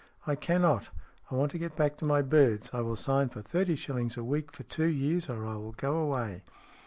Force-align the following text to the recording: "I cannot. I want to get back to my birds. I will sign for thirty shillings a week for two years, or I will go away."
"I 0.25 0.33
cannot. 0.33 0.89
I 1.29 1.35
want 1.35 1.51
to 1.51 1.59
get 1.59 1.75
back 1.75 1.95
to 1.97 2.05
my 2.07 2.23
birds. 2.23 2.71
I 2.73 2.81
will 2.81 2.95
sign 2.95 3.29
for 3.29 3.43
thirty 3.43 3.75
shillings 3.75 4.17
a 4.17 4.23
week 4.23 4.51
for 4.51 4.63
two 4.63 4.87
years, 4.89 5.29
or 5.29 5.45
I 5.45 5.57
will 5.57 5.73
go 5.73 5.95
away." 5.97 6.41